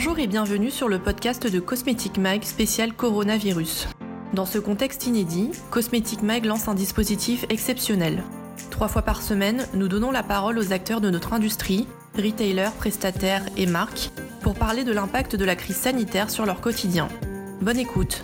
Bonjour 0.00 0.20
et 0.20 0.28
bienvenue 0.28 0.70
sur 0.70 0.88
le 0.88 1.00
podcast 1.00 1.52
de 1.52 1.58
Cosmetic 1.58 2.18
Mag 2.18 2.44
spécial 2.44 2.92
coronavirus. 2.92 3.88
Dans 4.32 4.46
ce 4.46 4.60
contexte 4.60 5.08
inédit, 5.08 5.50
Cosmetic 5.72 6.22
Mag 6.22 6.44
lance 6.44 6.68
un 6.68 6.74
dispositif 6.74 7.44
exceptionnel. 7.48 8.22
Trois 8.70 8.86
fois 8.86 9.02
par 9.02 9.22
semaine, 9.22 9.66
nous 9.74 9.88
donnons 9.88 10.12
la 10.12 10.22
parole 10.22 10.56
aux 10.56 10.72
acteurs 10.72 11.00
de 11.00 11.10
notre 11.10 11.32
industrie, 11.32 11.88
retailers, 12.14 12.70
prestataires 12.78 13.44
et 13.56 13.66
marques, 13.66 14.12
pour 14.40 14.54
parler 14.54 14.84
de 14.84 14.92
l'impact 14.92 15.34
de 15.34 15.44
la 15.44 15.56
crise 15.56 15.78
sanitaire 15.78 16.30
sur 16.30 16.46
leur 16.46 16.60
quotidien. 16.60 17.08
Bonne 17.60 17.78
écoute. 17.78 18.22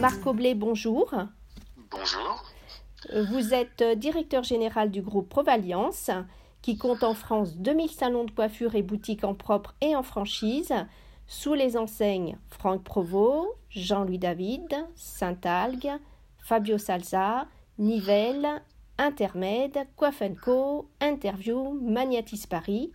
Marc 0.00 0.26
Oblet, 0.26 0.54
bonjour. 0.54 1.14
Bonjour. 1.90 2.44
Vous 3.30 3.52
êtes 3.52 3.84
directeur 3.98 4.42
général 4.42 4.90
du 4.90 5.02
groupe 5.02 5.28
Provaliance 5.28 6.10
qui 6.62 6.76
compte 6.76 7.02
en 7.02 7.14
France 7.14 7.56
2000 7.56 7.90
salons 7.90 8.24
de 8.24 8.30
coiffure 8.30 8.74
et 8.74 8.82
boutiques 8.82 9.24
en 9.24 9.34
propre 9.34 9.74
et 9.80 9.94
en 9.94 10.02
franchise, 10.02 10.74
sous 11.26 11.54
les 11.54 11.76
enseignes 11.76 12.38
Franck 12.50 12.82
Provost, 12.82 13.48
Jean-Louis 13.70 14.18
David, 14.18 14.86
Saint-Algue, 14.94 15.92
Fabio 16.38 16.78
Salza, 16.78 17.46
Nivelle, 17.78 18.62
Intermède, 18.96 19.86
Co, 19.96 20.88
Interview, 21.00 21.78
Magnatis 21.80 22.46
Paris, 22.48 22.90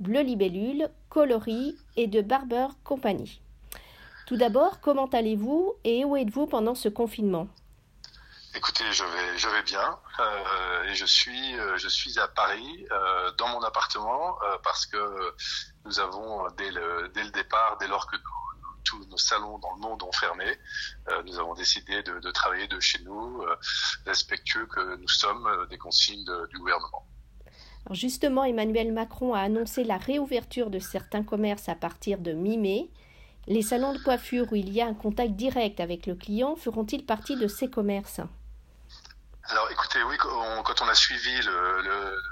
Bleu 0.00 0.22
Libellule, 0.22 0.88
Coloris 1.10 1.76
et 1.96 2.06
de 2.06 2.22
Barber 2.22 2.68
Compagnie. 2.84 3.40
Tout 4.26 4.36
d'abord, 4.36 4.80
comment 4.80 5.06
allez-vous 5.06 5.74
et 5.84 6.04
où 6.04 6.16
êtes-vous 6.16 6.46
pendant 6.46 6.74
ce 6.74 6.88
confinement? 6.88 7.48
Écoutez, 8.54 8.84
je 8.92 9.02
vais, 9.02 9.38
je 9.38 9.48
vais 9.48 9.62
bien 9.62 9.98
euh, 10.20 10.84
et 10.84 10.94
je 10.94 11.06
suis, 11.06 11.58
euh, 11.58 11.78
je 11.78 11.88
suis 11.88 12.18
à 12.18 12.28
Paris 12.28 12.86
euh, 12.90 13.32
dans 13.38 13.48
mon 13.48 13.62
appartement 13.62 14.36
parce 14.62 14.84
que 14.84 15.34
nous 15.86 16.00
avons 16.00 16.46
dès 16.58 16.70
le, 16.70 17.10
dès 17.14 17.24
le 17.24 17.30
départ, 17.30 17.78
dès 17.80 17.88
lors 17.88 18.06
que 18.06 18.16
tous 18.84 19.06
nos 19.06 19.16
salons 19.16 19.58
dans 19.58 19.72
le 19.74 19.80
monde 19.80 20.02
ont 20.02 20.12
fermé, 20.12 20.44
nous 21.24 21.38
avons 21.38 21.54
décidé 21.54 22.02
de, 22.02 22.30
travailler 22.32 22.66
de 22.66 22.78
chez 22.80 23.02
nous, 23.04 23.42
respectueux 24.04 24.66
que 24.66 24.96
nous 24.96 25.08
sommes 25.08 25.66
des 25.70 25.78
consignes 25.78 26.24
du 26.50 26.58
gouvernement. 26.58 27.06
Alors 27.86 27.94
justement, 27.94 28.44
Emmanuel 28.44 28.92
Macron 28.92 29.34
a 29.34 29.40
annoncé 29.40 29.84
la 29.84 29.96
réouverture 29.96 30.68
de 30.68 30.78
certains 30.78 31.22
commerces 31.22 31.68
à 31.68 31.74
partir 31.74 32.18
de 32.18 32.32
mi-mai. 32.32 32.90
Les 33.46 33.62
salons 33.62 33.92
de 33.92 33.98
coiffure 33.98 34.52
où 34.52 34.56
il 34.56 34.72
y 34.72 34.80
a 34.80 34.86
un 34.86 34.94
contact 34.94 35.32
direct 35.32 35.80
avec 35.80 36.06
le 36.06 36.16
client 36.16 36.54
feront-ils 36.56 37.06
partie 37.06 37.36
de 37.36 37.46
ces 37.46 37.70
commerces? 37.70 38.20
Alors 39.52 39.70
écoutez, 39.70 40.02
oui, 40.04 40.16
quand 40.16 40.80
on 40.80 40.88
a 40.88 40.94
suivi 40.94 41.42
le, 41.42 42.22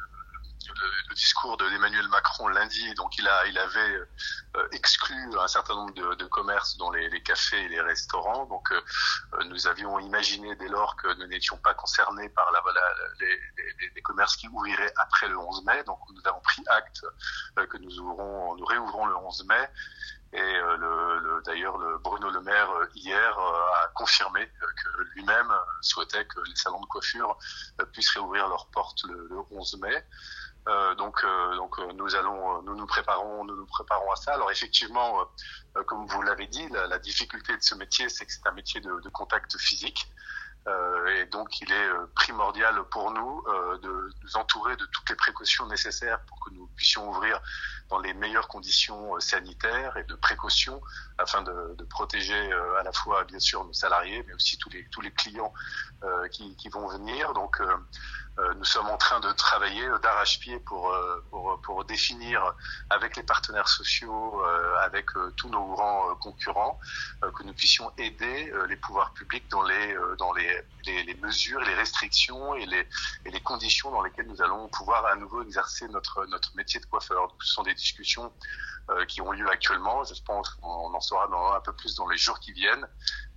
discours 1.15 1.59
d'Emmanuel 1.59 2.09
Macron 2.09 2.49
lundi, 2.49 2.95
donc 2.95 3.19
il, 3.19 3.29
a, 3.29 3.47
il 3.47 3.59
avait 3.59 4.01
euh, 4.57 4.69
exclu 4.73 5.15
un 5.39 5.49
certain 5.49 5.75
nombre 5.75 6.15
de, 6.15 6.25
commerces 6.25 6.79
dont 6.79 6.91
les, 6.91 7.23
cafés 7.23 7.63
et 7.63 7.69
les 7.69 7.81
restaurants. 7.83 8.47
Donc 8.47 8.73
euh, 8.73 8.81
nous 9.51 9.67
avions 9.67 9.99
imaginé 9.99 10.55
dès 10.57 10.69
lors 10.69 10.97
que 10.97 11.13
nous 11.19 11.27
n'étions 11.27 11.59
pas 11.59 11.75
concernés 11.75 12.31
par 12.31 12.51
la, 12.53 12.63
la 12.73 12.81
les, 13.95 14.03
commerces 14.03 14.37
qui 14.37 14.49
ouvriraient 14.49 14.93
après 14.97 15.29
le 15.29 15.39
11 15.39 15.65
mai. 15.67 15.83
Donc 15.85 15.99
nous 16.15 16.23
avons 16.25 16.41
pris 16.41 16.63
acte 16.69 17.05
euh, 17.59 17.67
que 17.67 17.77
nous, 17.77 17.99
ouvrons, 17.99 18.57
nous 18.57 18.65
réouvrons 18.65 19.05
le 19.05 19.17
11 19.17 19.45
mai. 19.47 19.69
Et 20.33 20.41
euh, 20.41 20.77
le, 20.77 21.43
d'ailleurs, 21.45 21.77
le 21.79 21.99
Bruno 21.99 22.31
Le 22.31 22.41
Maire 22.41 22.71
euh, 22.71 22.87
hier 22.95 23.39
euh, 23.39 23.83
a 23.83 23.89
confirmé 23.95 24.47
que 24.61 25.03
lui-même 25.15 25.53
souhaitait 25.81 26.25
que 26.27 26.41
les 26.47 26.55
salons 26.55 26.81
de 26.81 26.87
coiffure 26.87 27.37
puissent 27.93 28.11
réouvrir 28.11 28.49
leurs 28.49 28.67
portes 28.69 29.03
le, 29.05 29.29
11 29.51 29.81
mai. 29.81 30.05
Euh, 30.69 30.95
donc, 30.95 31.25
donc 31.57 31.79
nous 31.95 32.15
allons, 32.15 32.63
nous 32.63 32.77
nous 32.77 32.87
préparons, 32.87 33.45
nous 33.45 33.57
nous 33.57 33.67
préparons 33.67 34.13
à 34.13 34.17
ça. 34.17 34.35
Alors 34.35 34.51
effectivement, 34.53 35.27
comme 35.87 36.07
vous 36.07 36.23
l'avez 36.23 36.47
dit, 36.47 36.69
la, 36.69 36.87
la, 36.87 36.99
difficulté 36.99 37.57
de 37.57 37.63
ce 37.63 37.75
métier, 37.75 38.09
c'est 38.09 38.27
que 38.27 38.33
c'est 38.33 38.47
un 38.47 38.53
métier 38.53 38.81
de, 38.81 39.01
de 39.01 39.09
contact 39.09 39.57
physique. 39.59 40.07
Euh, 40.67 41.21
et 41.21 41.27
donc, 41.27 41.61
il 41.61 41.73
est 41.73 41.89
euh, 41.89 42.07
primordial 42.15 42.83
pour 42.91 43.11
nous 43.11 43.43
euh, 43.49 43.79
de 43.79 44.13
nous 44.23 44.37
entourer 44.37 44.77
de 44.77 44.85
toutes 44.87 45.09
les 45.09 45.17
précautions 45.17 45.67
nécessaires 45.67 46.21
pour 46.27 46.39
que 46.41 46.51
nous 46.53 46.67
puissions 46.77 47.09
ouvrir 47.09 47.41
dans 47.89 47.99
les 47.99 48.13
meilleures 48.13 48.49
conditions 48.49 49.19
sanitaires 49.21 49.97
et 49.97 50.05
de 50.05 50.15
précaution 50.15 50.81
afin 51.19 51.43
de, 51.43 51.77
protéger 51.89 52.53
à 52.79 52.83
la 52.85 52.93
fois, 52.93 53.25
bien 53.25 53.41
sûr, 53.41 53.65
nos 53.65 53.73
salariés, 53.73 54.23
mais 54.29 54.35
aussi 54.35 54.59
tous 54.59 55.01
les 55.01 55.11
clients 55.13 55.53
qui, 56.31 56.69
vont 56.69 56.87
venir. 56.87 57.33
Nous 58.61 58.67
sommes 58.67 58.89
en 58.89 58.99
train 58.99 59.21
de 59.21 59.33
travailler 59.33 59.89
d'arrache-pied 60.03 60.59
pour, 60.61 60.93
euh, 60.93 61.25
pour, 61.31 61.59
pour, 61.63 61.83
définir 61.87 62.55
avec 62.91 63.17
les 63.17 63.23
partenaires 63.23 63.69
sociaux, 63.69 64.45
euh, 64.45 64.75
avec 64.85 65.07
tous 65.39 65.49
nos 65.49 65.65
grands 65.73 66.15
concurrents, 66.17 66.79
que 67.23 67.43
nous 67.43 67.55
puissions 67.55 67.91
aider 67.97 68.53
les 68.69 68.77
pouvoirs 68.77 69.15
publics 69.15 69.49
dans 69.51 69.63
les, 69.63 69.97
dans 70.19 70.35
les, 70.35 70.63
les, 70.85 71.15
mesures, 71.23 71.61
les 71.61 71.75
restrictions 71.75 72.55
et 72.55 72.67
les, 72.67 72.87
et 73.25 73.31
les 73.31 73.41
conditions 73.41 73.91
dans 73.91 74.03
lesquelles 74.03 74.29
nous 74.29 74.43
allons 74.43 74.69
pouvoir 74.69 75.07
à 75.07 75.17
nouveau 75.17 75.43
exercer 75.43 75.89
notre, 75.89 76.27
notre 76.27 76.55
métier 76.55 76.81
de 76.81 76.87
coiffeur. 76.87 77.35
Ce 77.41 77.55
sont 77.55 77.63
des 77.63 77.75
discussions 77.75 78.31
euh, 78.91 79.05
qui 79.05 79.21
ont 79.21 79.31
lieu 79.31 79.49
actuellement. 79.49 80.03
Je 80.03 80.21
pense 80.23 80.51
qu'on 80.51 80.93
en 80.93 81.01
saura 81.01 81.29
un 81.57 81.61
peu 81.61 81.73
plus 81.73 81.95
dans 81.95 82.09
les 82.09 82.17
jours 82.17 82.41
qui 82.41 82.53
viennent. 82.53 82.89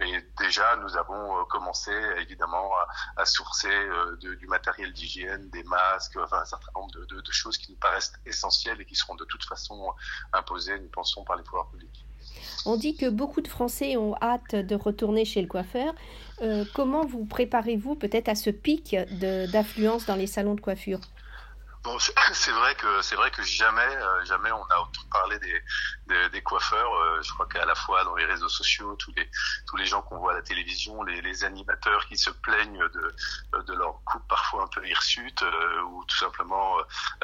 Mais 0.03 0.25
déjà, 0.38 0.75
nous 0.81 0.97
avons 0.97 1.40
euh, 1.40 1.44
commencé 1.50 1.91
évidemment 2.19 2.69
à, 3.16 3.25
sourcer 3.25 3.69
euh, 3.69 4.18
du 4.18 4.47
matériel 4.47 4.91
d'hygiène, 4.91 5.50
des 5.50 5.64
masques, 5.64 6.18
enfin 6.18 6.41
un 6.41 6.46
certain 6.46 6.72
nombre 6.75 6.91
de, 6.91 7.31
choses 7.31 7.58
qui 7.58 7.72
nous 7.72 7.78
paraissent 7.78 8.13
essentielles 8.25 8.80
et 8.81 8.86
qui 8.86 8.96
seront 8.96 9.16
de 9.16 9.25
toute 9.25 9.44
façon 9.46 9.94
imposées, 10.34 10.80
nous 10.80 10.90
pensons, 10.90 11.24
par 11.24 11.36
les 11.36 11.44
pouvoirs 11.44 11.69
publics. 11.69 12.06
On 12.66 12.75
dit 12.78 12.96
que 12.96 13.09
beaucoup 13.09 13.42
de 13.42 13.47
Français 13.47 13.97
ont 13.97 14.16
hâte 14.22 14.56
de 14.56 14.75
retourner 14.75 15.25
chez 15.25 15.42
le 15.42 15.47
coiffeur. 15.47 15.94
Euh, 16.42 16.66
comment 16.74 17.06
vous 17.06 17.25
préparez-vous 17.25 17.96
peut-être 17.96 18.30
à 18.30 18.36
ce 18.36 18.50
pic 18.50 18.96
d'affluence 19.52 20.06
dans 20.06 20.16
les 20.16 20.28
salons 20.28 20.56
de 20.56 20.62
coiffure? 20.62 21.00
Bon, 21.84 21.98
c'est 22.34 22.52
vrai 22.52 22.76
que 22.76 23.02
c'est 23.02 23.16
vrai 23.16 23.30
que 23.30 23.44
jamais 23.44 23.82
euh, 23.82 24.24
jamais 24.24 24.52
on 24.52 24.64
a 24.64 24.90
parlé 25.12 25.38
des 25.40 25.62
des, 26.08 26.30
des 26.30 26.42
coiffeurs. 26.42 26.94
Euh, 26.94 27.22
je 27.22 27.34
crois 27.34 27.46
qu'à 27.48 27.66
la 27.66 27.76
fois 27.76 28.06
dans 28.06 28.16
les 28.16 28.26
réseaux 28.26 28.48
sociaux, 28.48 28.96
tous 28.96 29.12
les 29.18 29.30
tous 29.68 29.76
les 29.76 29.86
gens 29.86 30.02
qu'on 30.02 30.18
voit 30.18 30.32
à 30.32 30.36
la 30.36 30.42
télévision, 30.42 31.04
les, 31.04 31.22
les 31.22 31.44
animateurs 31.44 32.06
qui 32.08 32.18
se 32.18 32.30
plaignent 32.30 32.88
de 32.88 33.16
de 33.64 33.74
leur 33.74 34.02
coupe 34.06 34.26
parfois 34.30 34.64
un 34.64 34.68
peu 34.68 34.88
hirsute 34.88 35.42
euh, 35.42 35.82
ou 35.82 36.06
tout 36.06 36.18
simplement 36.18 36.78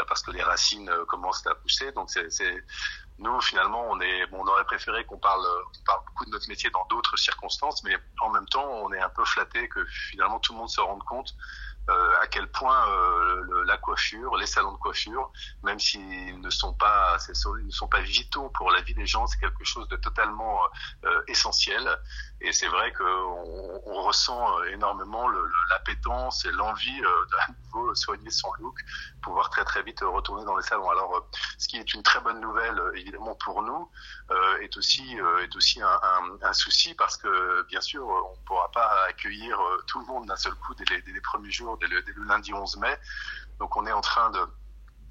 parce 0.07 0.21
que 0.23 0.31
les 0.31 0.43
racines 0.43 0.91
commencent 1.07 1.47
à 1.47 1.55
pousser. 1.55 1.93
Donc 1.93 2.09
c'est 2.09 2.65
nous 3.17 3.39
finalement 3.41 3.85
on 3.89 3.99
est 4.01 4.27
bon, 4.27 4.39
on 4.41 4.47
aurait 4.47 4.65
préféré 4.65 5.05
qu'on 5.05 5.19
parle 5.19 5.45
on 5.45 5.83
parle 5.85 6.03
beaucoup 6.05 6.25
de 6.25 6.31
notre 6.31 6.49
métier 6.49 6.69
dans 6.71 6.85
d'autres 6.89 7.17
circonstances, 7.17 7.81
mais 7.83 7.97
en 8.19 8.29
même 8.29 8.47
temps 8.47 8.67
on 8.83 8.91
est 8.91 8.99
un 8.99 9.09
peu 9.09 9.23
flatté 9.23 9.69
que 9.69 9.85
finalement 9.85 10.39
tout 10.39 10.51
le 10.51 10.59
monde 10.59 10.69
se 10.69 10.81
rende 10.81 11.03
compte 11.03 11.33
euh, 11.33 11.78
à 12.21 12.27
quel 12.27 12.47
point 12.47 12.87
euh, 12.89 13.63
la 13.65 13.77
coiffure, 13.77 14.35
les 14.37 14.45
salons 14.45 14.73
de 14.73 14.77
coiffure, 14.77 15.31
même 15.63 15.79
s'ils 15.79 16.39
ne 16.39 16.49
sont 16.49 16.73
pas, 16.73 17.17
ne 17.27 17.71
sont 17.71 17.87
pas 17.87 18.01
vitaux 18.01 18.49
pour 18.49 18.71
la 18.71 18.81
vie 18.81 18.93
des 18.93 19.05
gens, 19.05 19.27
c'est 19.27 19.39
quelque 19.39 19.63
chose 19.63 19.87
de 19.89 19.95
totalement 19.95 20.59
euh, 21.05 21.21
essentiel. 21.27 21.81
Et 22.41 22.53
c'est 22.53 22.67
vrai 22.67 22.93
qu'on 22.93 23.81
on 23.85 24.01
ressent 24.03 24.63
énormément 24.65 25.27
l'appétence 25.69 26.45
et 26.45 26.51
l'envie 26.51 27.01
de 27.01 27.53
nouveau 27.65 27.93
soigner 27.95 28.29
son 28.29 28.49
look, 28.59 28.79
pouvoir 29.21 29.49
très 29.49 29.65
très 29.65 29.83
vite 29.83 29.99
retourner 30.01 30.45
dans 30.45 30.55
les 30.55 30.63
salons. 30.63 30.89
Alors, 30.89 31.27
ce 31.57 31.67
qui 31.67 31.77
est 31.77 31.93
une 31.93 32.03
très 32.03 32.21
bonne 32.21 32.39
nouvelle 32.39 32.81
évidemment 32.95 33.35
pour 33.35 33.61
nous, 33.61 33.91
est 34.61 34.75
aussi 34.77 35.17
est 35.43 35.55
aussi 35.55 35.81
un, 35.81 35.87
un, 35.87 36.47
un, 36.47 36.53
souci 36.53 36.93
parce 36.93 37.17
que 37.17 37.63
bien 37.67 37.81
sûr 37.81 38.05
on 38.07 38.39
ne 38.39 38.45
pourra 38.45 38.71
pas 38.71 39.05
accueillir 39.07 39.59
tout 39.87 39.99
le 39.99 40.05
monde 40.05 40.25
d'un 40.27 40.35
seul 40.37 40.53
coup 40.55 40.73
dès 40.75 40.85
les, 40.95 41.01
dès 41.01 41.11
les 41.11 41.21
premiers 41.21 41.51
jours 41.51 41.77
dès 41.77 41.87
le, 41.87 42.01
dès 42.03 42.13
le 42.13 42.23
lundi 42.23 42.53
11 42.53 42.77
mai. 42.77 42.97
Donc 43.59 43.75
on 43.75 43.85
est 43.85 43.91
en 43.91 44.01
train 44.01 44.29
de 44.31 44.39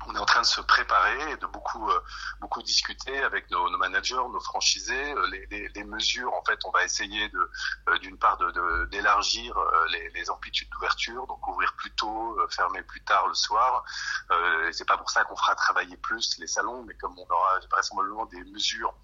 on 0.08 0.14
est 0.14 0.18
en 0.18 0.24
train 0.24 0.40
de 0.40 0.46
se 0.46 0.60
préparer 0.60 1.32
et 1.32 1.36
de 1.36 1.46
beaucoup 1.46 1.88
euh, 1.90 2.00
beaucoup 2.40 2.62
discuter 2.62 3.18
avec 3.22 3.50
nos, 3.50 3.68
nos, 3.70 3.78
managers, 3.78 4.14
nos 4.14 4.40
franchisés, 4.40 5.12
euh, 5.12 5.26
les, 5.28 5.46
les, 5.50 5.68
les, 5.68 5.84
mesures. 5.84 6.32
En 6.34 6.42
fait, 6.44 6.58
on 6.64 6.70
va 6.70 6.84
essayer 6.84 7.28
de 7.28 7.50
euh, 7.88 7.98
d'une 7.98 8.18
part 8.18 8.36
de 8.38 8.86
d'élargir 8.86 9.58
les, 9.90 10.10
les, 10.10 10.30
amplitudes 10.30 10.68
d'ouverture, 10.70 11.26
donc 11.26 11.46
ouvrir 11.46 11.74
plus 11.74 11.90
tôt, 11.92 12.38
fermer 12.50 12.82
plus 12.82 13.02
tard 13.02 13.26
le 13.28 13.34
soir. 13.34 13.84
Euh, 14.30 14.70
c'est 14.72 14.86
pas 14.86 14.96
pour 14.96 15.10
ça 15.10 15.24
qu'on 15.24 15.36
fera 15.36 15.54
travailler 15.54 15.96
plus 15.96 16.38
les 16.38 16.46
salons, 16.46 16.82
mais 16.84 16.94
comme 16.94 17.18
on 17.18 17.32
aura 17.32 17.58
vraisemblablement 17.70 18.26
des 18.26 18.42
mesures 18.44 18.94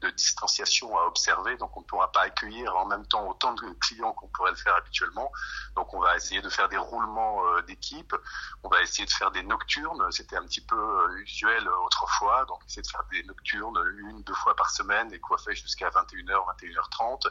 de 0.00 0.10
distanciation 0.10 0.96
à 0.98 1.02
observer, 1.04 1.56
donc 1.56 1.76
on 1.76 1.80
ne 1.80 1.84
pourra 1.86 2.10
pas 2.12 2.22
accueillir 2.22 2.74
en 2.76 2.86
même 2.86 3.06
temps 3.06 3.28
autant 3.28 3.52
de 3.54 3.66
clients 3.80 4.12
qu'on 4.12 4.28
pourrait 4.28 4.50
le 4.50 4.56
faire 4.56 4.74
habituellement. 4.76 5.30
Donc 5.76 5.92
on 5.94 6.00
va 6.00 6.16
essayer 6.16 6.40
de 6.40 6.48
faire 6.48 6.68
des 6.68 6.78
roulements 6.78 7.60
d'équipe, 7.62 8.14
on 8.62 8.68
va 8.68 8.82
essayer 8.82 9.06
de 9.06 9.12
faire 9.12 9.30
des 9.30 9.42
nocturnes. 9.42 10.10
C'était 10.10 10.36
un 10.36 10.42
petit 10.44 10.53
peu 10.62 10.76
euh, 10.76 11.18
usuel 11.22 11.66
euh, 11.66 11.76
autrefois, 11.86 12.44
donc 12.46 12.60
essayer 12.66 12.82
de 12.82 12.86
faire 12.86 13.04
des 13.10 13.22
nocturnes 13.24 13.78
une, 13.98 14.22
deux 14.22 14.34
fois 14.34 14.54
par 14.56 14.70
semaine 14.70 15.12
et 15.12 15.18
coiffer 15.18 15.54
jusqu'à 15.54 15.88
21h, 15.90 16.32
21h30. 16.60 17.26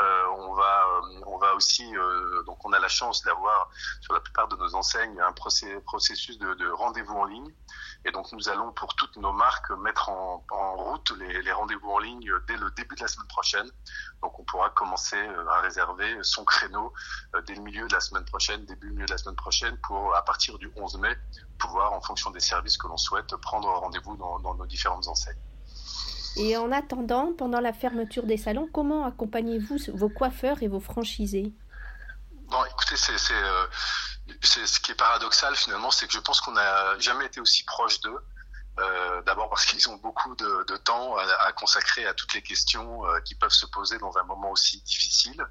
Euh, 0.00 0.24
on 0.38 0.54
va, 0.54 0.86
on 1.26 1.38
va 1.38 1.54
aussi, 1.54 1.92
donc 2.46 2.64
on 2.64 2.72
a 2.72 2.78
la 2.78 2.88
chance 2.88 3.22
d'avoir 3.22 3.70
sur 4.00 4.14
la 4.14 4.20
plupart 4.20 4.48
de 4.48 4.56
nos 4.56 4.74
enseignes 4.74 5.20
un 5.20 5.32
processus 5.32 6.38
de 6.38 6.70
rendez-vous 6.70 7.14
en 7.14 7.24
ligne 7.24 7.52
Et 8.04 8.10
donc 8.10 8.32
nous 8.32 8.48
allons 8.48 8.72
pour 8.72 8.94
toutes 8.96 9.16
nos 9.16 9.32
marques 9.32 9.70
mettre 9.70 10.08
en, 10.08 10.44
route 10.76 11.12
les, 11.18 11.52
rendez-vous 11.52 11.90
en 11.90 11.98
ligne 11.98 12.32
dès 12.48 12.56
le 12.56 12.70
début 12.72 12.96
de 12.96 13.02
la 13.02 13.08
semaine 13.08 13.28
prochaine. 13.28 13.70
Donc 14.22 14.38
on 14.38 14.44
pourra 14.44 14.70
commencer 14.70 15.16
à 15.16 15.60
réserver 15.60 16.18
son 16.22 16.44
créneau 16.44 16.92
dès 17.46 17.54
le 17.54 17.62
milieu 17.62 17.86
de 17.86 17.92
la 17.92 18.00
semaine 18.00 18.24
prochaine, 18.24 18.64
début 18.64 18.90
milieu 18.90 19.06
de 19.06 19.12
la 19.12 19.18
semaine 19.18 19.36
prochaine, 19.36 19.76
pour 19.86 20.14
à 20.16 20.24
partir 20.24 20.58
du 20.58 20.70
11 20.76 20.98
mai 20.98 21.16
pouvoir, 21.58 21.92
en 21.92 22.00
fonction 22.00 22.30
des 22.30 22.40
services 22.40 22.76
que 22.76 22.88
l'on 22.88 22.96
souhaite, 22.96 23.36
prendre 23.36 23.68
rendez-vous 23.68 24.16
dans, 24.16 24.40
dans 24.40 24.54
nos 24.54 24.66
différentes 24.66 25.06
enseignes. 25.06 25.38
Et 26.36 26.56
en 26.56 26.72
attendant, 26.72 27.32
pendant 27.36 27.60
la 27.60 27.72
fermeture 27.72 28.24
des 28.24 28.38
salons, 28.38 28.68
comment 28.72 29.04
accompagnez-vous 29.04 29.76
vos 29.94 30.08
coiffeurs 30.08 30.62
et 30.62 30.68
vos 30.68 30.80
franchisés? 30.80 31.52
Bon, 32.48 32.64
écoutez, 32.70 32.94
euh, 32.94 33.16
c'est 33.18 33.34
ce 34.42 34.80
qui 34.80 34.92
est 34.92 34.96
paradoxal 34.96 35.54
finalement, 35.56 35.90
c'est 35.90 36.06
que 36.06 36.12
je 36.12 36.18
pense 36.18 36.40
qu'on 36.40 36.52
n'a 36.52 36.98
jamais 36.98 37.26
été 37.26 37.40
aussi 37.40 37.64
proche 37.64 38.00
d'eux. 38.00 38.18
Euh, 38.78 39.22
D'abord 39.22 39.50
parce 39.50 39.66
qu'ils 39.66 39.86
ont 39.90 39.96
beaucoup 39.96 40.34
de, 40.36 40.76
temps 40.78 41.16
à, 41.16 41.24
à, 41.46 41.52
consacrer 41.52 42.06
à 42.06 42.14
toutes 42.14 42.32
les 42.34 42.42
questions 42.42 43.06
euh, 43.06 43.20
qui 43.20 43.34
peuvent 43.34 43.52
se 43.52 43.66
poser 43.66 43.98
dans 43.98 44.16
un 44.16 44.22
moment 44.24 44.50
aussi 44.50 44.80
difficile. 44.82 45.46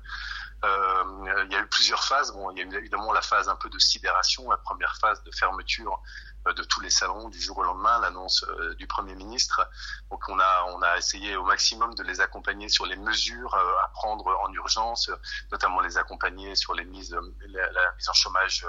Euh, 0.64 1.44
il 1.46 1.52
y 1.52 1.56
a 1.56 1.60
eu 1.60 1.68
plusieurs 1.82 2.04
phases. 2.04 2.32
Bon, 2.32 2.52
il 2.52 2.60
y 2.60 2.62
a 2.62 2.66
eu 2.66 2.78
évidemment 2.78 3.12
la 3.12 3.24
phase 3.24 3.50
un 3.50 3.56
peu 3.56 3.68
de 3.68 3.80
sidération, 3.80 4.48
la 4.52 4.58
première 4.58 4.96
phase 4.98 5.24
de 5.24 5.32
fermeture 5.32 6.00
euh, 6.48 6.54
de 6.54 6.64
tous 6.64 6.80
les 6.80 6.92
salons 6.92 7.28
du 7.30 7.42
jour 7.42 7.58
au 7.58 7.64
lendemain, 7.64 8.00
l'annonce 8.02 8.44
euh, 8.44 8.76
du 8.76 8.86
Premier 8.86 9.16
ministre. 9.16 9.68
Donc 10.12 10.22
on 10.30 10.40
a, 10.40 10.66
on 10.76 10.82
a 10.84 10.98
essayé 10.98 11.36
au 11.36 11.44
maximum 11.44 11.96
de 11.96 12.04
les 12.04 12.22
accompagner 12.22 12.70
sur 12.70 12.86
les 12.86 12.98
mesures 12.98 13.56
euh, 13.56 13.84
à 13.84 13.88
prendre 13.96 14.28
en 14.28 14.54
urgence, 14.54 15.10
notamment 15.52 15.82
les 15.82 15.98
accompagner 15.98 16.54
sur 16.56 16.76
les 16.76 16.86
mises, 16.86 17.18
la, 17.48 17.94
mise 17.98 18.10
en 18.10 18.14
chômage 18.14 18.64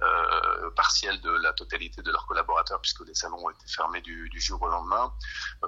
euh, 0.00 0.70
partielle 0.70 1.20
de 1.20 1.30
la 1.30 1.52
totalité 1.52 2.00
de 2.00 2.10
leurs 2.10 2.26
collaborateurs, 2.26 2.80
puisque 2.80 3.06
les 3.06 3.14
salons 3.14 3.44
ont 3.44 3.50
été 3.50 3.66
fermés 3.66 4.00
du, 4.00 4.30
jour 4.40 4.62
au 4.62 4.68
lendemain. 4.68 5.12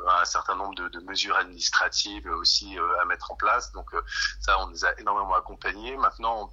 un 0.09 0.25
certain 0.25 0.55
nombre 0.55 0.75
de, 0.77 0.89
de, 0.89 1.01
mesures 1.01 1.37
administratives 1.37 2.27
aussi 2.27 2.79
à 3.01 3.05
mettre 3.05 3.31
en 3.31 3.37
place. 3.37 3.71
Donc 3.73 3.91
ça, 4.41 4.59
on 4.61 4.69
les 4.69 4.85
a 4.85 4.99
énormément 4.99 5.35
accompagnés. 5.35 5.97
Maintenant, 5.97 6.51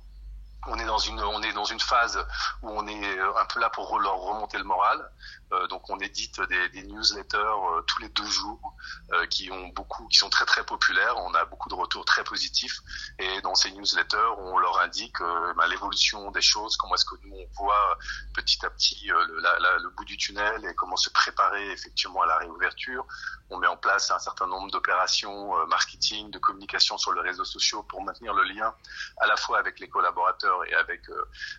on 0.67 0.77
est 0.79 0.85
dans 0.85 0.97
une 0.97 1.19
on 1.21 1.41
est 1.41 1.53
dans 1.53 1.65
une 1.65 1.79
phase 1.79 2.17
où 2.61 2.69
on 2.69 2.87
est 2.87 3.17
euh, 3.17 3.39
un 3.39 3.45
peu 3.45 3.59
là 3.59 3.69
pour 3.69 3.99
leur 3.99 4.17
remonter 4.17 4.57
le 4.57 4.63
moral. 4.63 5.09
Euh, 5.53 5.67
donc 5.67 5.89
on 5.89 5.99
édite 5.99 6.41
des, 6.73 6.83
newsletters 6.83 7.37
euh, 7.37 7.81
tous 7.83 7.99
les 8.01 8.09
deux 8.09 8.25
jours 8.25 8.75
euh, 9.11 9.25
qui 9.27 9.51
ont 9.51 9.67
beaucoup 9.69 10.07
qui 10.07 10.17
sont 10.17 10.29
très 10.29 10.45
très 10.45 10.65
populaires. 10.65 11.15
On 11.17 11.33
a 11.33 11.45
beaucoup 11.45 11.69
de 11.69 11.75
retours 11.75 12.05
très 12.05 12.23
positifs 12.23 12.79
et 13.19 13.41
dans 13.41 13.55
ces 13.55 13.71
newsletters 13.71 14.33
on 14.37 14.57
leur 14.57 14.79
indique 14.79 15.19
bah, 15.55 15.67
l'évolution 15.67 16.31
des 16.31 16.41
choses, 16.41 16.77
comment 16.77 16.95
est-ce 16.95 17.05
que 17.05 17.15
nous 17.23 17.35
on 17.35 17.63
voit 17.63 17.97
petit 18.33 18.65
à 18.65 18.69
petit 18.69 19.07
le, 19.07 19.89
bout 19.95 20.05
du 20.05 20.17
tunnel 20.17 20.65
et 20.65 20.73
comment 20.75 20.95
se 20.95 21.09
préparer 21.09 21.71
effectivement 21.71 22.21
à 22.21 22.25
la 22.25 22.37
réouverture. 22.37 23.05
On 23.49 23.57
met 23.57 23.67
en 23.67 23.77
place 23.77 24.09
un 24.11 24.19
certain 24.19 24.47
nombre 24.47 24.71
d'opérations 24.71 25.67
marketing, 25.67 26.31
de 26.31 26.39
communication 26.39 26.97
sur 26.97 27.13
les 27.13 27.21
réseaux 27.21 27.45
sociaux 27.45 27.83
pour 27.83 28.01
maintenir 28.03 28.33
le 28.33 28.43
lien 28.43 28.73
à 29.17 29.27
la 29.27 29.35
fois 29.35 29.59
avec 29.59 29.79
les 29.79 29.87
collaborateurs 29.87 30.65
et 30.65 30.73
avec 30.73 31.01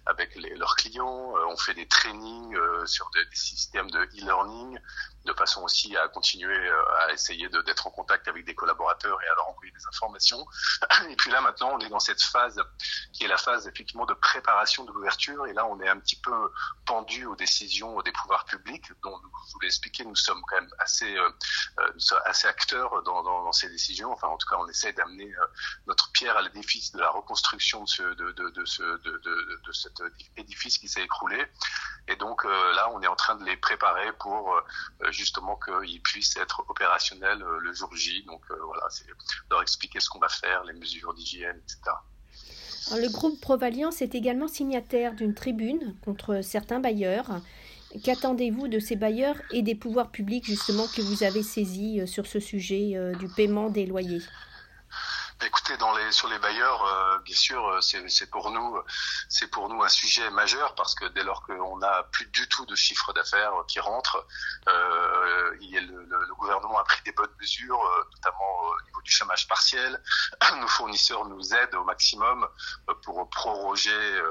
avec 0.07 0.35
leurs 0.57 0.75
clients. 0.77 1.35
On 1.49 1.57
fait 1.57 1.75
des 1.75 1.87
trainings 1.87 2.57
sur 2.87 3.11
des 3.11 3.25
systèmes 3.33 3.84
de 3.91 3.99
e-learning 3.99 4.79
de 5.25 5.33
façon 5.33 5.63
aussi 5.63 5.97
à 5.97 6.09
continuer 6.09 6.71
à 6.99 7.13
essayer 7.13 7.49
d'être 7.49 7.87
en 7.87 7.91
contact 7.91 8.29
avec 8.29 8.45
des 8.45 8.55
collaborateurs 8.55 9.19
et 9.23 9.27
à 9.27 9.35
leur 9.37 9.49
envoyer 9.49 9.73
des 9.73 9.87
informations. 9.87 10.47
Et 11.09 11.17
puis 11.17 11.31
là 11.31 11.41
maintenant, 11.41 11.71
on 11.75 11.79
est 11.79 11.89
dans 11.89 12.01
cette 12.01 12.23
phase 12.23 12.61
qui 13.13 13.25
est 13.25 13.29
la 13.29 13.39
phase 13.39 13.67
effectivement 13.67 14.05
de 14.05 14.15
préparation 14.15 14.85
de 14.85 14.93
l'ouverture. 14.93 15.47
Et 15.47 15.53
là, 15.55 15.67
on 15.67 15.81
est 15.81 15.89
un 15.89 15.99
petit 15.99 16.21
peu 16.21 16.53
pendu 16.85 17.25
aux 17.25 17.37
décisions 17.37 18.01
des 18.03 18.13
pouvoirs 18.13 18.45
publics, 18.45 18.91
dont 19.03 19.17
je 19.49 19.53
vous 19.53 19.61
l'ai 19.61 19.69
expliqué, 19.69 20.05
nous 20.05 20.17
sommes 20.17 20.43
quand 20.49 20.57
même 20.57 20.71
assez 20.79 21.17
euh, 21.17 21.31
assez 22.27 22.47
acteurs 22.47 23.03
dans, 23.03 23.53
ces 23.53 23.69
décisions. 23.71 24.13
Enfin, 24.13 24.29
en 24.29 24.37
tout 24.37 24.49
cas, 24.49 24.57
on 24.59 24.69
essaie 24.69 24.93
d'amener 24.93 25.33
notre 25.87 26.11
pierre 26.13 26.37
à 26.37 26.43
l'édifice 26.43 26.93
de 26.93 26.99
la 26.99 27.11
reconstruction 27.11 27.85
de 27.85 27.89
ce 27.89 28.03
de, 28.03 28.65
ce 28.65 28.83
de, 28.83 29.21
de, 29.65 29.73
cet 29.73 30.03
édifice 30.37 30.79
qui 30.79 30.89
s'est 30.89 31.03
écroulé. 31.03 31.47
Et 32.09 32.17
donc 32.17 32.45
euh, 32.45 32.49
là, 32.75 32.91
on 32.93 33.01
est 33.01 33.07
en 33.07 33.17
train 33.17 33.35
de 33.37 33.45
les 33.45 33.57
préparer 33.57 34.13
pour 34.19 34.53
euh, 34.53 35.11
justement 35.11 35.59
qu'ils 35.59 36.03
puissent 36.03 36.37
être 36.37 36.65
opérationnels 36.69 37.43
euh, 37.43 37.59
le 37.61 37.73
jour 37.73 37.95
J. 37.97 38.25
Donc 38.27 38.43
voilà, 38.49 38.83
c'est 38.91 39.07
leur 39.51 39.63
expliquer 39.63 40.01
ce 40.01 40.11
qu'on 40.11 40.19
va 40.19 40.29
faire, 40.29 40.65
les 40.65 40.75
mesures 40.75 41.15
d'hygiène, 41.15 41.57
etc. 41.63 41.97
le 42.93 43.09
groupe 43.11 43.41
Provalliance 43.41 44.03
est 44.03 44.15
également 44.15 44.49
signataire 44.49 45.15
d'une 45.15 45.35
tribune 45.35 45.97
contre 46.05 46.43
certains 46.43 46.81
bailleurs. 46.81 47.41
Qu'attendez-vous 48.03 48.69
de 48.69 48.81
ces 48.81 48.97
bailleurs 48.97 49.37
et 49.53 49.63
des 49.63 49.77
pouvoirs 49.77 50.11
publics 50.11 50.45
justement 50.45 50.87
que 50.89 51.01
vous 51.01 51.23
avez 51.23 51.43
saisis 51.43 52.07
sur 52.07 52.27
ce 52.27 52.41
sujet 52.41 52.99
du 53.19 53.29
paiement 53.29 53.71
des 53.71 53.87
loyers? 53.87 54.21
Écoutez, 55.43 55.77
dans 55.77 55.93
les, 55.97 56.13
sur 56.13 56.29
les 56.29 56.39
bailleurs, 56.39 56.85
euh, 56.85 57.19
bien 57.19 57.35
sûr, 57.35 57.67
euh, 57.69 57.81
c'est 57.81 58.31
pour 58.31 58.51
nous, 58.51 58.81
c'est 59.29 59.49
pour 59.49 59.69
nous 59.69 59.83
un 59.83 59.89
sujet 59.89 60.31
majeur 60.31 60.75
parce 60.75 60.95
que 60.95 61.07
dès 61.07 61.25
lors 61.25 61.43
qu'on 61.43 61.79
n'a 61.79 62.05
plus 62.13 62.27
du 62.27 62.49
tout 62.49 62.65
de 62.67 62.75
chiffre 62.75 63.13
d'affaires 63.13 63.53
qui 63.67 63.81
rentre, 63.81 64.27
euh, 64.69 65.57
il 65.61 65.87
le, 65.87 66.05
le, 66.05 66.35
gouvernement 66.37 66.79
a 66.79 66.85
pris 66.85 67.03
des 67.05 67.13
bonnes 67.13 67.35
mesures, 67.41 67.81
euh, 67.81 68.05
notamment 68.15 68.61
au 68.61 68.83
niveau 68.87 69.03
du 69.03 69.11
chômage 69.11 69.49
partiel. 69.49 70.01
Nos 70.61 70.69
fournisseurs 70.69 71.25
nous 71.27 71.53
aident 71.53 71.75
au 71.75 71.85
maximum 71.85 72.47
pour 73.05 73.29
proroger, 73.31 74.23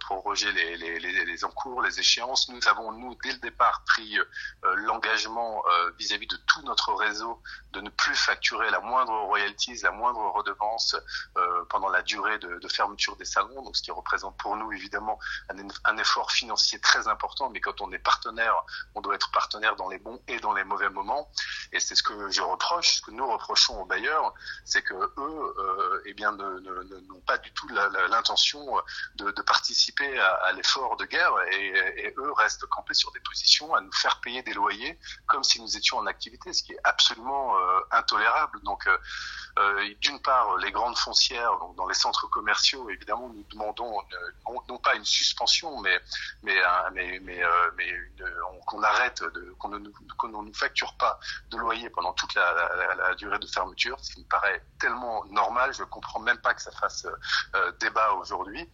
proroger 0.00 0.50
les, 0.52 0.76
les, 0.98 1.44
encours, 1.44 1.82
les 1.82 1.98
échéances. 1.98 2.48
Nous 2.48 2.68
avons 2.68 2.92
nous 2.92 3.16
dès 3.22 3.32
le 3.32 3.38
départ 3.38 3.82
pris 3.86 4.18
l'engagement 4.62 5.62
vis-à-vis 5.98 6.26
de 6.26 6.36
tout 6.46 6.62
notre 6.62 6.92
réseau 6.94 7.40
de 7.72 7.80
ne 7.80 7.90
plus 7.90 8.14
facturer 8.14 8.70
la 8.70 8.80
moindre 8.80 9.12
royalties, 9.22 9.80
la 9.82 9.90
moindre 9.90 10.20
redevance 10.30 10.96
euh, 11.36 11.43
pendant 11.68 11.88
la 11.88 12.02
durée 12.02 12.38
de, 12.38 12.68
fermeture 12.68 13.16
des 13.16 13.24
salons, 13.24 13.62
donc 13.62 13.76
ce 13.76 13.82
qui 13.82 13.90
représente 13.90 14.36
pour 14.38 14.56
nous 14.56 14.72
évidemment 14.72 15.18
un, 15.84 15.96
effort 15.98 16.32
financier 16.32 16.80
très 16.80 17.06
important. 17.08 17.50
Mais 17.50 17.60
quand 17.60 17.80
on 17.80 17.92
est 17.92 17.98
partenaire, 17.98 18.54
on 18.94 19.00
doit 19.00 19.14
être 19.14 19.30
partenaire 19.30 19.76
dans 19.76 19.88
les 19.88 19.98
bons 19.98 20.20
et 20.26 20.40
dans 20.40 20.52
les 20.52 20.64
mauvais 20.64 20.90
moments. 20.90 21.30
Et 21.72 21.78
c'est 21.78 21.94
ce 21.94 22.02
que 22.02 22.30
je 22.30 22.42
reproche, 22.42 22.96
ce 22.96 23.02
que 23.02 23.10
nous 23.12 23.30
reprochons 23.30 23.80
aux 23.80 23.84
bailleurs, 23.84 24.34
c'est 24.64 24.82
que 24.82 24.94
eux, 24.94 25.54
euh, 25.58 26.02
eh 26.06 26.14
bien, 26.14 26.32
n'ont 26.32 27.20
pas 27.26 27.38
du 27.38 27.52
tout 27.52 27.68
l'intention 27.68 28.80
de, 29.16 29.30
participer 29.42 30.18
à, 30.18 30.52
l'effort 30.52 30.96
de 30.96 31.04
guerre, 31.04 31.32
et, 31.52 32.06
et, 32.06 32.14
eux 32.16 32.32
restent 32.32 32.66
campés 32.66 32.94
sur 32.94 33.12
des 33.12 33.20
positions 33.20 33.74
à 33.74 33.80
nous 33.80 33.92
faire 33.92 34.20
payer 34.20 34.42
des 34.42 34.54
loyers 34.54 34.98
comme 35.26 35.44
si 35.44 35.60
nous 35.60 35.76
étions 35.76 35.98
en 35.98 36.06
activité, 36.06 36.52
ce 36.52 36.62
qui 36.62 36.72
est 36.72 36.80
absolument 36.84 37.56
euh, 37.56 37.80
intolérable. 37.90 38.60
Donc, 38.62 38.86
euh, 38.86 38.96
euh 39.58 39.94
d'une 40.00 40.20
part, 40.20 40.56
les 40.58 40.72
grandes 40.72 40.98
foncières, 40.98 41.53
dans 41.76 41.86
les 41.86 41.94
centres 41.94 42.28
commerciaux, 42.28 42.88
évidemment, 42.90 43.28
nous 43.28 43.44
demandons 43.50 44.00
non, 44.48 44.62
non 44.68 44.78
pas 44.78 44.94
une 44.94 45.04
suspension, 45.04 45.80
mais 45.80 46.00
euh, 46.46 46.90
mais 46.94 47.20
qu'on 48.66 48.82
arrête, 48.82 49.22
qu'on 49.58 49.68
ne, 49.68 49.78
nous 49.78 50.54
facture 50.54 50.96
pas 50.96 51.18
de 51.50 51.56
loyer 51.56 51.90
pendant 51.90 52.12
toute 52.12 52.34
la, 52.34 53.14
durée 53.16 53.38
de 53.38 53.46
fermeture, 53.46 53.98
ce 54.00 54.14
qui 54.14 54.20
me 54.20 54.24
paraît 54.26 54.62
tellement 54.78 55.24
normal. 55.26 55.72
Je 55.74 55.84
comprends 55.84 56.20
même 56.20 56.38
pas 56.38 56.54
que 56.54 56.62
ça 56.62 56.72
fasse 56.72 57.06
euh, 57.54 57.72
débat 57.80 58.12
aujourd'hui. 58.14 58.68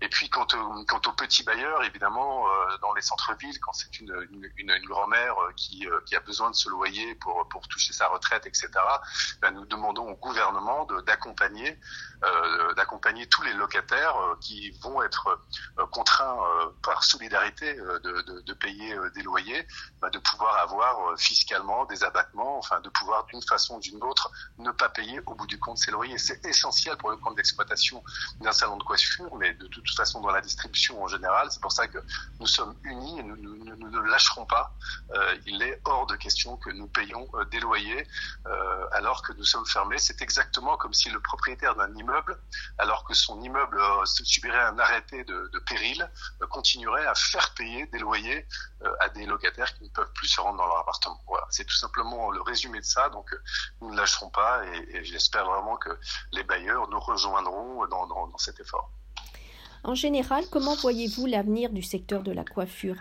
Et 0.00 0.08
puis 0.08 0.28
quant, 0.28 0.46
au, 0.54 0.84
quant 0.84 1.00
aux 1.06 1.12
petits 1.12 1.42
bailleurs, 1.44 1.82
évidemment, 1.84 2.46
euh, 2.48 2.76
dans 2.80 2.92
les 2.94 3.02
centres-villes, 3.02 3.58
quand 3.60 3.72
c'est 3.72 4.00
une, 4.00 4.12
grand-mère 4.86 5.34
qui, 5.56 5.86
euh, 5.86 6.00
a 6.16 6.20
besoin 6.20 6.50
de 6.50 6.56
se 6.56 6.68
loyer 6.68 7.14
pour, 7.16 7.46
toucher 7.68 7.92
sa 7.92 8.08
retraite, 8.08 8.46
etc., 8.46 8.68
ben, 9.40 9.52
nous 9.52 9.64
demandons 9.66 10.10
au 10.10 10.14
gouvernement 10.16 10.86
d'accompagner 11.06 11.78
euh, 12.21 12.21
d'accompagner 12.76 13.26
tous 13.26 13.42
les 13.42 13.52
locataires 13.54 14.16
euh, 14.16 14.36
qui 14.40 14.70
vont 14.82 15.02
être 15.02 15.40
euh, 15.78 15.86
contraints 15.86 16.38
par 16.82 17.04
solidarité 17.04 17.74
de, 17.74 18.52
payer 18.54 18.96
des 19.14 19.22
loyers, 19.22 19.66
bah, 20.00 20.10
de 20.10 20.18
pouvoir 20.18 20.56
avoir 20.58 21.18
fiscalement 21.18 21.84
des 21.86 22.04
abattements, 22.04 22.58
enfin 22.58 22.80
de 22.80 22.88
pouvoir 22.90 23.24
d'une 23.26 23.42
façon 23.42 23.76
ou 23.76 23.80
d'une 23.80 24.02
autre 24.02 24.30
ne 24.58 24.70
pas 24.70 24.88
payer 24.88 25.20
au 25.26 25.34
bout 25.34 25.46
du 25.46 25.58
compte 25.58 25.78
ces 25.78 25.90
loyers. 25.90 26.18
C'est 26.18 26.44
essentiel 26.46 26.96
pour 26.96 27.10
le 27.10 27.16
compte 27.16 27.36
d'exploitation 27.36 28.02
d'un 28.40 28.52
salon 28.52 28.76
de 28.76 28.84
coiffure, 28.84 29.34
mais 29.36 29.54
de 29.54 29.66
toute 29.66 29.90
façon 29.96 30.20
dans 30.20 30.30
la 30.30 30.40
distribution 30.40 31.02
en 31.02 31.08
général. 31.08 31.48
C'est 31.50 31.60
pour 31.60 31.72
ça 31.72 31.88
que 31.88 31.98
nous 32.40 32.46
sommes 32.46 32.76
unis 32.84 33.18
et 33.18 33.22
nous, 33.22 33.36
ne 33.36 34.00
lâcherons 34.00 34.46
pas. 34.46 34.72
Euh, 35.14 35.36
il 35.46 35.62
est 35.62 35.80
hors 35.84 36.06
de 36.06 36.16
question 36.16 36.56
que 36.56 36.70
nous 36.70 36.86
payons 36.86 37.28
euh, 37.34 37.44
des 37.46 37.60
loyers 37.60 38.06
euh, 38.46 38.86
alors 38.92 39.22
que 39.22 39.32
nous 39.32 39.44
sommes 39.44 39.66
fermés. 39.66 39.98
C'est 39.98 40.22
exactement 40.22 40.76
comme 40.76 40.92
si 40.92 41.10
le 41.10 41.20
propriétaire 41.20 41.74
d'un 41.74 41.92
immeuble 41.94 42.11
alors 42.78 43.04
que 43.04 43.14
son 43.14 43.40
immeuble 43.40 43.78
euh, 43.78 44.04
subirait 44.04 44.60
un 44.60 44.78
arrêté 44.78 45.24
de, 45.24 45.50
péril, 45.66 46.08
euh, 46.40 46.46
continuerait 46.46 47.06
à 47.06 47.14
faire 47.14 47.54
payer 47.54 47.86
des 47.86 47.98
loyers 47.98 48.46
euh, 48.82 48.92
à 49.00 49.08
des 49.08 49.26
locataires 49.26 49.72
qui 49.74 49.84
ne 49.84 49.88
peuvent 49.90 50.12
plus 50.14 50.28
se 50.28 50.40
rendre 50.40 50.58
dans 50.58 50.66
leur 50.66 50.78
appartement. 50.78 51.20
Voilà, 51.26 51.46
c'est 51.50 51.64
tout 51.64 51.76
simplement 51.76 52.30
le 52.30 52.42
résumé 52.42 52.80
de 52.80 52.84
ça. 52.84 53.08
Donc, 53.10 53.30
nous 53.80 53.90
ne 53.90 53.96
lâcherons 53.96 54.30
pas 54.30 54.64
et, 54.66 55.04
j'espère 55.04 55.46
vraiment 55.46 55.76
que 55.76 55.90
les 56.32 56.44
bailleurs 56.44 56.88
nous 56.88 57.00
rejoindront 57.00 57.86
dans 57.86 58.38
cet 58.38 58.60
effort. 58.60 58.90
En 59.84 59.94
général, 59.94 60.44
comment 60.50 60.76
voyez-vous 60.76 61.26
l'avenir 61.26 61.70
du 61.70 61.82
secteur 61.82 62.22
de 62.22 62.30
la 62.30 62.44
coiffure? 62.44 62.96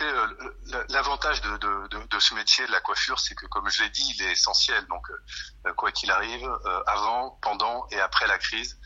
Écoutez, 0.00 0.84
l'avantage 0.90 1.40
de, 1.42 1.56
de, 2.06 2.20
ce 2.20 2.34
métier 2.34 2.66
de 2.66 2.72
la 2.72 2.80
coiffure, 2.80 3.18
c'est 3.18 3.34
que, 3.34 3.46
comme 3.46 3.68
je 3.68 3.82
l'ai 3.82 3.90
dit, 3.90 4.14
il 4.16 4.22
est 4.22 4.32
essentiel. 4.32 4.84
Donc, 4.86 5.06
quoi 5.76 5.92
qu'il 5.92 6.10
arrive, 6.10 6.48
avant, 6.86 7.38
pendant 7.42 7.86
et 7.90 8.00
après 8.00 8.26
la 8.26 8.38
crise, 8.38 8.78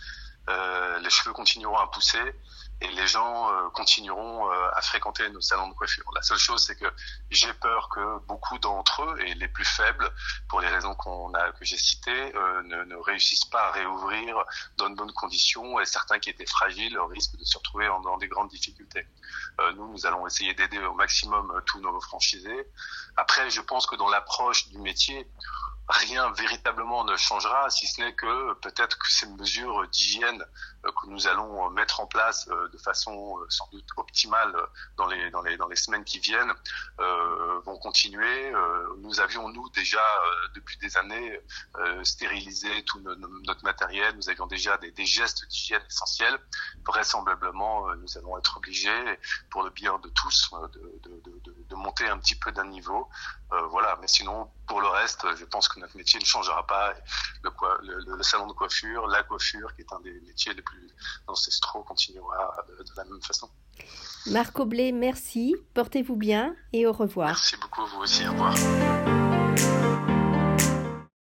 les 0.49 1.11
cheveux 1.11 1.33
continueront 1.33 1.78
à 1.78 1.90
pousser 1.90 2.35
et 2.83 2.89
les 2.89 3.07
gens 3.07 3.51
euh, 3.51 3.71
continueront 3.71 4.51
euh, 4.51 4.71
à 4.75 4.83
fréquenter 4.83 5.29
nos 5.31 5.41
salons 5.41 5.69
de 5.69 5.75
coiffure. 5.75 6.05
La 6.15 6.23
seule 6.23 6.39
chose, 6.39 6.65
c'est 6.67 6.75
que 6.75 6.93
j'ai 7.31 7.53
peur 7.55 7.89
que 7.89 8.19
beaucoup 8.27 8.59
d'entre 8.59 9.05
eux, 9.05 9.21
et 9.21 9.35
les 9.35 9.49
plus 9.49 9.65
faibles, 9.65 10.11
pour 10.49 10.61
les 10.61 10.69
raisons 10.69 10.95
qu'on 10.97 11.33
a 11.35 11.53
que 11.53 11.65
j'ai 11.65 11.79
citées, 11.79 12.35
euh, 12.35 12.62
ne, 12.62 12.85
ne, 12.85 12.97
réussissent 12.97 13.45
pas 13.45 13.69
à 13.69 13.71
réouvrir 13.71 14.37
dans 14.79 14.91
de 14.91 14.97
bonnes 14.97 15.12
conditions, 15.12 15.79
et 15.81 15.87
certains 15.87 16.19
qui 16.19 16.31
étaient 16.31 16.47
fragiles 16.47 16.99
risquent 17.11 17.37
de 17.37 17.45
se 17.45 17.57
retrouver 17.57 17.87
dans 17.87 18.17
des 18.19 18.29
grandes 18.29 18.49
difficultés. 18.49 19.07
nous, 19.77 19.93
nous 19.93 20.07
allons 20.07 20.27
essayer 20.27 20.55
d'aider 20.55 20.79
au 20.79 20.95
maximum 20.95 21.62
tous 21.67 21.81
nos 21.81 22.01
franchisés. 22.01 22.67
Après, 23.17 23.49
je 23.51 23.61
pense 23.61 23.87
que 23.87 23.97
dans 23.97 24.09
l'approche 24.09 24.69
du 24.69 24.79
métier, 24.79 25.29
rien 25.89 26.31
véritablement 26.33 27.05
ne 27.05 27.17
changera, 27.17 27.69
si 27.71 27.87
ce 27.87 28.01
n'est 28.01 28.15
que 28.15 28.53
peut-être 28.55 28.99
que 28.99 29.12
ces 29.12 29.27
mesures 29.27 29.87
d'hygiène 29.89 30.45
euh, 30.85 30.91
que 30.93 31.07
nous 31.09 31.27
allons 31.27 31.71
mettre 31.71 32.01
en 32.01 32.07
place 32.07 32.49
euh, 32.49 32.69
de 32.69 32.79
façon 32.79 33.39
euh, 33.39 33.47
sans 33.49 33.69
doute 33.73 33.89
optimale 33.97 34.55
dans 34.97 35.07
les 35.07 35.31
dans 35.31 35.43
les 35.43 35.57
dans 35.57 35.69
les 35.69 35.77
semaines 35.77 36.05
qui 36.05 36.19
viennent 36.19 36.53
vont 37.65 37.79
continuer. 37.79 38.53
Nous 38.99 39.21
avions 39.21 39.49
nous 39.49 39.69
déjà 39.71 40.03
depuis 40.55 40.77
des 40.79 40.97
années 40.97 41.41
stérilisé 42.03 42.85
tout 42.85 43.01
notre 43.01 43.65
matériel. 43.65 44.15
Nous 44.17 44.29
avions 44.29 44.47
déjà 44.47 44.77
des, 44.79 45.07
gestes 45.07 45.47
d'hygiène 45.49 45.83
essentiels. 45.89 46.39
Vraisemblablement, 46.85 47.95
nous 47.97 48.19
allons 48.19 48.37
être 48.39 48.57
obligés, 48.57 49.19
pour 49.51 49.62
le 49.62 49.71
bien 49.71 49.99
de 49.99 50.09
tous, 50.11 50.51
de, 50.73 51.01
de, 51.03 51.41
de, 51.45 51.57
de 51.69 51.75
monter 51.75 52.09
un 52.09 52.19
petit 52.19 52.37
peu 52.37 52.53
d'un 52.53 52.67
niveau. 52.67 53.09
voilà. 53.71 53.97
Mais 54.01 54.09
sinon, 54.09 54.51
pour 54.67 54.81
le 54.81 54.89
reste, 54.89 55.27
je 55.37 55.45
pense 55.45 55.69
que 55.69 55.72
notre 55.81 55.97
métier 55.97 56.19
ne 56.21 56.25
changera 56.25 56.67
pas. 56.67 56.95
Le, 57.43 58.17
le, 58.17 58.23
salon 58.23 58.47
de 58.47 58.52
coiffure, 58.52 59.07
la 59.09 59.23
coiffure, 59.23 59.75
qui 59.75 59.83
est 59.83 59.93
un 59.93 60.00
des 60.00 60.21
métiers 60.26 60.55
les 60.55 60.62
plus 60.62 60.88
ancestraux, 61.26 61.83
continuera 61.83 62.64
de, 62.69 62.85
la 62.97 63.05
même 63.05 63.23
façon. 63.23 63.50
Marc 64.26 64.59
Oblet, 64.59 64.93
merci. 64.93 65.55
Portez-vous 65.75 66.17
bien 66.17 66.55
et 66.73 66.87
au 66.87 66.93
revoir. 66.93 67.29
Merci 67.29 67.57
beaucoup, 67.57 67.85
vous 67.87 68.02
aussi. 68.02 68.26
Au 68.26 68.33
revoir. 68.33 69.22